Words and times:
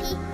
happy? 0.00 0.29